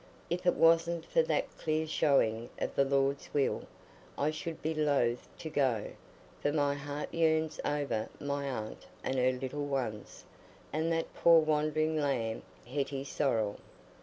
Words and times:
If 0.31 0.47
it 0.47 0.55
wasn't 0.55 1.05
for 1.05 1.21
that 1.21 1.55
clear 1.59 1.85
showing 1.85 2.49
of 2.57 2.73
the 2.73 2.83
Lord's 2.83 3.31
will, 3.35 3.67
I 4.17 4.31
should 4.31 4.59
be 4.63 4.73
loath 4.73 5.27
to 5.37 5.47
go, 5.51 5.91
for 6.41 6.51
my 6.51 6.73
heart 6.73 7.13
yearns 7.13 7.59
over 7.63 8.09
my 8.19 8.45
aunt 8.49 8.87
and 9.03 9.13
her 9.19 9.31
little 9.31 9.67
ones, 9.67 10.23
and 10.73 10.91
that 10.91 11.13
poor 11.13 11.41
wandering 11.41 11.95
lamb 11.99 12.41
Hetty 12.65 13.03
Sorrel. 13.03 13.59